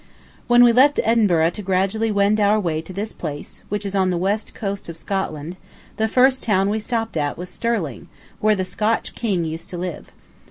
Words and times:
When 0.47 0.63
we 0.63 0.71
left 0.71 0.99
Edinburgh 1.03 1.51
to 1.51 1.61
gradually 1.61 2.11
wend 2.11 2.39
our 2.39 2.59
way 2.59 2.81
to 2.81 2.91
this 2.91 3.13
place, 3.13 3.61
which 3.69 3.85
is 3.85 3.93
on 3.93 4.09
the 4.09 4.17
west 4.17 4.55
coast 4.55 4.89
of 4.89 4.97
Scotland, 4.97 5.57
the 5.97 6.07
first 6.07 6.41
town 6.41 6.71
we 6.71 6.79
stopped 6.79 7.15
at 7.15 7.37
was 7.37 7.51
Stirling, 7.51 8.09
where 8.39 8.55
the 8.55 8.65
Scotch 8.65 9.13
kings 9.13 9.47
used 9.47 9.69
to 9.69 9.77
live. 9.77 10.07